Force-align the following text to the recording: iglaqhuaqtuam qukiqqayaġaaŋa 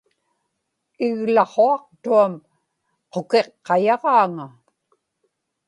iglaqhuaqtuam 1.07 2.33
qukiqqayaġaaŋa 3.13 4.47